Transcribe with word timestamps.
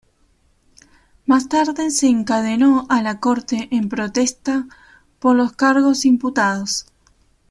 Más 1.27 1.47
tarde 1.47 1.91
se 1.91 2.07
encadenó 2.07 2.87
a 2.89 3.03
la 3.03 3.19
corte 3.19 3.67
en 3.71 3.87
protesta 3.87 4.65
por 5.19 5.35
los 5.35 5.51
cargos 5.53 6.05
imputados. 6.05 6.87